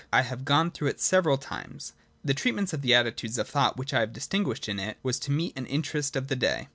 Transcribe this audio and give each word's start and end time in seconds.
I 0.11 0.23
have 0.23 0.45
gone 0.45 0.71
through 0.71 0.87
it 0.87 0.99
several 0.99 1.37
times. 1.37 1.93
The 2.25 2.33
treatment 2.33 2.73
of 2.73 2.81
the 2.81 2.95
attitudes 2.95 3.37
(of 3.37 3.47
thought) 3.47 3.77
which 3.77 3.93
I 3.93 3.99
have 3.99 4.13
distinguished 4.13 4.67
in 4.67 4.79
it 4.79 4.97
was 5.03 5.19
to 5.19 5.31
meet 5.31 5.55
an 5.55 5.67
interest 5.67 6.15
of 6.15 6.27
the 6.27 6.35
day. 6.35 6.69